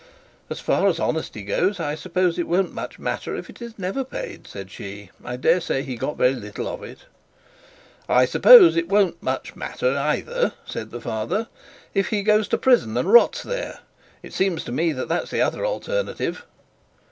'As 0.49 0.59
far 0.59 0.87
as 0.87 0.99
honesty 0.99 1.43
goes, 1.43 1.79
I 1.79 1.93
suppose 1.93 2.39
it 2.39 2.47
won't 2.47 2.73
much 2.73 2.97
matter 2.97 3.35
if 3.35 3.51
it 3.51 3.61
is 3.61 3.77
never 3.77 4.03
paid,' 4.03 4.47
said 4.47 4.71
she. 4.71 5.11
'I 5.23 5.35
dare 5.37 5.61
say 5.61 5.83
he 5.83 5.95
got 5.95 6.17
very 6.17 6.33
little 6.33 6.67
of 6.67 6.81
it.' 6.81 7.05
'I 8.09 8.25
suppose 8.25 8.75
it 8.75 8.89
won't 8.89 9.21
much 9.21 9.55
matter 9.55 9.95
either,' 9.95 10.53
said 10.65 10.89
the 10.89 11.01
father, 11.01 11.49
'if 11.93 12.07
he 12.07 12.23
goes 12.23 12.47
to 12.47 12.57
prison 12.57 12.97
and 12.97 13.13
rots 13.13 13.43
there. 13.43 13.81
It 14.23 14.33
seems 14.33 14.63
to 14.63 14.71
me 14.71 14.91
that 14.91 15.07
that's 15.07 15.29
the 15.29 15.43
other 15.43 15.63
alternative.' 15.63 16.47